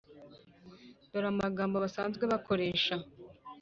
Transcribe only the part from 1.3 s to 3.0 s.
amagambo basanzwe bakoresha,